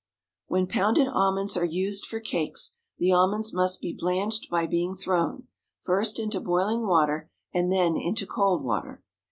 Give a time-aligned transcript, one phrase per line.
[0.47, 5.47] When pounded almonds are used for cakes, the almonds must be blanched by being thrown,
[5.79, 9.03] first into boiling water, and then into cold water.